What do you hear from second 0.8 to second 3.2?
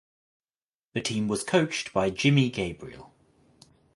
The team was coached by Jimmy Gabriel.